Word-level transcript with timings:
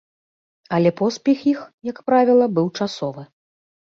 Але 0.77 0.91
поспех 1.01 1.43
іх, 1.51 1.59
як 1.89 2.01
правіла, 2.09 2.45
быў 2.55 2.67
часовы. 2.81 3.23